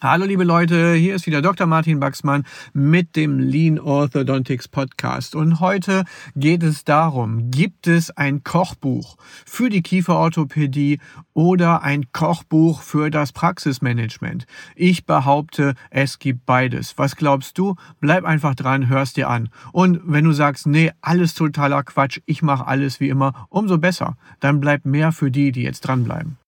[0.00, 1.66] Hallo liebe Leute, hier ist wieder Dr.
[1.66, 6.04] Martin Baxmann mit dem Lean Orthodontics Podcast und heute
[6.36, 11.00] geht es darum, gibt es ein Kochbuch für die Kieferorthopädie
[11.34, 14.46] oder ein Kochbuch für das Praxismanagement?
[14.76, 16.96] Ich behaupte, es gibt beides.
[16.96, 17.74] Was glaubst du?
[17.98, 19.48] Bleib einfach dran, hörst dir an.
[19.72, 24.16] Und wenn du sagst, nee, alles totaler Quatsch, ich mache alles wie immer, umso besser.
[24.38, 26.38] Dann bleibt mehr für die, die jetzt dranbleiben.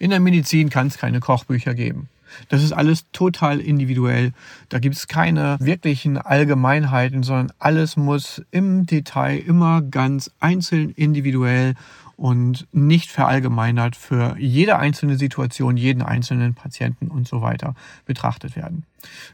[0.00, 2.08] In der Medizin kann es keine Kochbücher geben.
[2.48, 4.32] Das ist alles total individuell.
[4.70, 11.74] Da gibt es keine wirklichen Allgemeinheiten, sondern alles muss im Detail immer ganz einzeln individuell
[12.16, 17.74] und nicht verallgemeinert für jede einzelne Situation, jeden einzelnen Patienten und so weiter
[18.06, 18.84] betrachtet werden.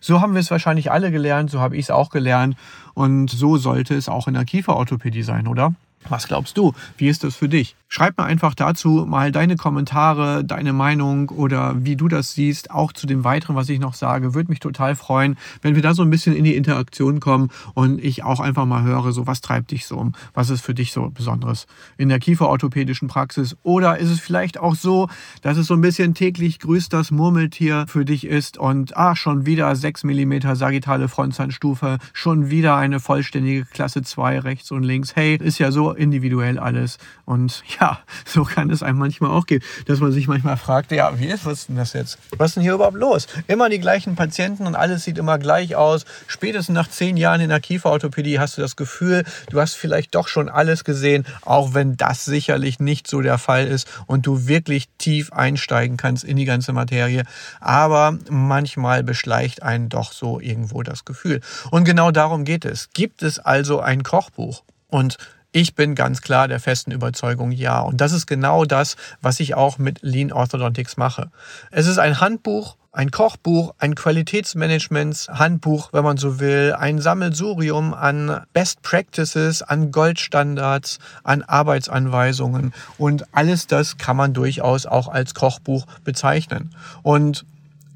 [0.00, 2.56] So haben wir es wahrscheinlich alle gelernt, so habe ich es auch gelernt
[2.94, 5.74] und so sollte es auch in der Kieferorthopädie sein, oder?
[6.10, 6.72] Was glaubst du?
[6.98, 7.76] Wie ist das für dich?
[7.88, 12.92] Schreib mir einfach dazu mal deine Kommentare, deine Meinung oder wie du das siehst, auch
[12.92, 14.34] zu dem weiteren, was ich noch sage.
[14.34, 18.02] Würde mich total freuen, wenn wir da so ein bisschen in die Interaktion kommen und
[18.02, 20.14] ich auch einfach mal höre, so was treibt dich so um?
[20.34, 23.56] Was ist für dich so Besonderes in der kieferorthopädischen Praxis?
[23.62, 25.08] Oder ist es vielleicht auch so,
[25.42, 29.46] dass es so ein bisschen täglich grüßt das Murmeltier für dich ist und ah, schon
[29.46, 35.14] wieder 6 mm sagittale Frontzahnstufe, schon wieder eine vollständige Klasse 2 rechts und links.
[35.14, 39.62] Hey, ist ja so individuell alles und ja, so kann es einem manchmal auch gehen,
[39.86, 42.18] dass man sich manchmal fragt, ja, wie ist denn das jetzt?
[42.36, 43.26] Was ist denn hier überhaupt los?
[43.46, 46.04] Immer die gleichen Patienten und alles sieht immer gleich aus.
[46.26, 50.28] Spätestens nach zehn Jahren in der Kieferorthopädie hast du das Gefühl, du hast vielleicht doch
[50.28, 54.88] schon alles gesehen, auch wenn das sicherlich nicht so der Fall ist und du wirklich
[54.98, 57.24] tief einsteigen kannst in die ganze Materie.
[57.60, 61.40] Aber manchmal beschleicht einen doch so irgendwo das Gefühl.
[61.70, 62.90] Und genau darum geht es.
[62.92, 64.62] Gibt es also ein Kochbuch?
[64.88, 65.18] Und
[65.56, 67.80] ich bin ganz klar der festen Überzeugung, ja.
[67.80, 71.30] Und das ist genau das, was ich auch mit Lean Orthodontics mache.
[71.70, 78.42] Es ist ein Handbuch, ein Kochbuch, ein Qualitätsmanagements-Handbuch, wenn man so will, ein Sammelsurium an
[78.52, 85.86] Best Practices, an Goldstandards, an Arbeitsanweisungen und alles das kann man durchaus auch als Kochbuch
[86.04, 86.74] bezeichnen.
[87.02, 87.46] Und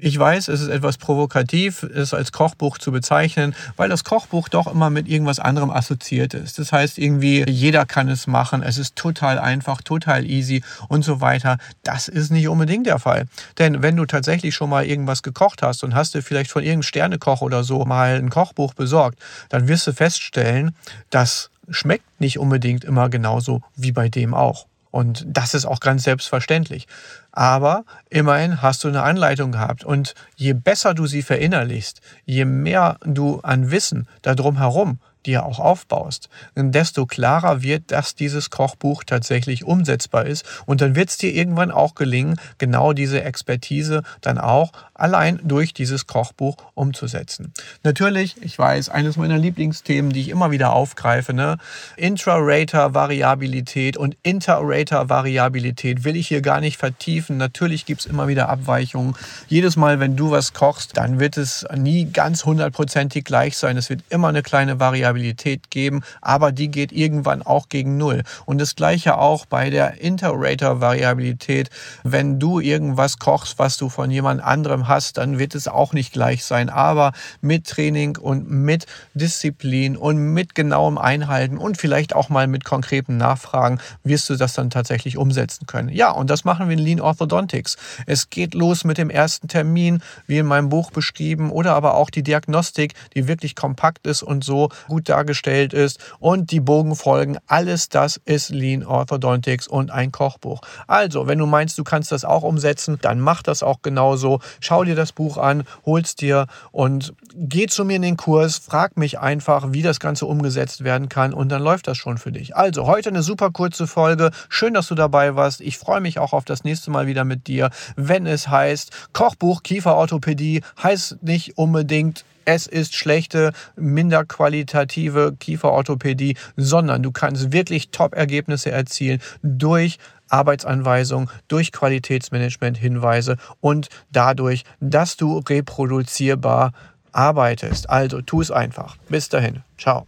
[0.01, 4.65] ich weiß, es ist etwas provokativ, es als Kochbuch zu bezeichnen, weil das Kochbuch doch
[4.67, 6.57] immer mit irgendwas anderem assoziiert ist.
[6.57, 11.21] Das heißt irgendwie, jeder kann es machen, es ist total einfach, total easy und so
[11.21, 11.57] weiter.
[11.83, 13.27] Das ist nicht unbedingt der Fall.
[13.59, 16.83] Denn wenn du tatsächlich schon mal irgendwas gekocht hast und hast du vielleicht von irgendeinem
[16.83, 19.19] Sternekoch oder so mal ein Kochbuch besorgt,
[19.49, 20.75] dann wirst du feststellen,
[21.11, 24.65] das schmeckt nicht unbedingt immer genauso wie bei dem auch.
[24.91, 26.87] Und das ist auch ganz selbstverständlich.
[27.31, 29.83] Aber immerhin hast du eine Anleitung gehabt.
[29.83, 35.59] Und je besser du sie verinnerlichst, je mehr du an Wissen darum herum dir auch
[35.59, 40.45] aufbaust, desto klarer wird, dass dieses Kochbuch tatsächlich umsetzbar ist.
[40.65, 45.73] Und dann wird es dir irgendwann auch gelingen, genau diese Expertise dann auch allein durch
[45.73, 47.53] dieses Kochbuch umzusetzen.
[47.83, 51.57] Natürlich, ich weiß, eines meiner Lieblingsthemen, die ich immer wieder aufgreife, ne?
[51.97, 57.37] Intra-Rater-Variabilität und Inter-Rater-Variabilität will ich hier gar nicht vertiefen.
[57.37, 59.15] Natürlich gibt es immer wieder Abweichungen.
[59.47, 63.77] Jedes Mal, wenn du was kochst, dann wird es nie ganz hundertprozentig gleich sein.
[63.77, 68.23] Es wird immer eine kleine Variabilität Variabilität geben, aber die geht irgendwann auch gegen Null.
[68.45, 71.69] Und das gleiche auch bei der Interrater-Variabilität.
[72.03, 76.13] Wenn du irgendwas kochst, was du von jemand anderem hast, dann wird es auch nicht
[76.13, 76.69] gleich sein.
[76.69, 77.11] Aber
[77.41, 83.17] mit Training und mit Disziplin und mit genauem Einhalten und vielleicht auch mal mit konkreten
[83.17, 85.89] Nachfragen wirst du das dann tatsächlich umsetzen können.
[85.89, 87.77] Ja, und das machen wir in Lean Orthodontics.
[88.05, 92.09] Es geht los mit dem ersten Termin, wie in meinem Buch beschrieben, oder aber auch
[92.09, 97.39] die Diagnostik, die wirklich kompakt ist und so gut gut dargestellt ist und die Bogenfolgen.
[97.47, 100.61] Alles das ist Lean Orthodontics und ein Kochbuch.
[100.87, 104.39] Also, wenn du meinst, du kannst das auch umsetzen, dann mach das auch genauso.
[104.59, 108.97] Schau dir das Buch an, hol's dir und geh zu mir in den Kurs, frag
[108.97, 112.55] mich einfach, wie das Ganze umgesetzt werden kann und dann läuft das schon für dich.
[112.55, 114.29] Also, heute eine super kurze Folge.
[114.49, 115.61] Schön, dass du dabei warst.
[115.61, 119.63] Ich freue mich auch auf das nächste Mal wieder mit dir, wenn es heißt Kochbuch
[119.63, 128.71] Kieferorthopädie heißt nicht unbedingt es ist schlechte, minder qualitative Kieferorthopädie, sondern du kannst wirklich Top-Ergebnisse
[128.71, 129.97] erzielen durch
[130.29, 136.71] Arbeitsanweisungen, durch Qualitätsmanagement-Hinweise und dadurch, dass du reproduzierbar
[137.11, 137.89] arbeitest.
[137.89, 138.97] Also tu es einfach.
[139.09, 139.63] Bis dahin.
[139.77, 140.07] Ciao.